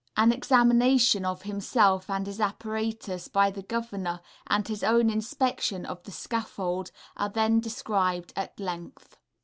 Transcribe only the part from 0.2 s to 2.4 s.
examination of himself and his